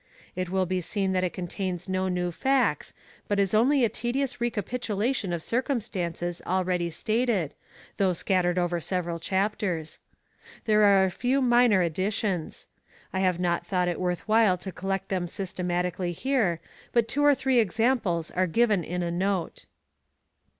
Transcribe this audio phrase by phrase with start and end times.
[0.35, 2.91] It will be seen that it contains no new facts,
[3.27, 7.53] but is only a tedious recapitu lation of circumstances already stated,
[7.97, 9.99] though scattered over several chapters.
[10.65, 12.65] There are a few minor additions.
[13.13, 16.61] I have not thought it worth while to collect them systematically here,
[16.93, 19.67] but two or three examples are given in a note.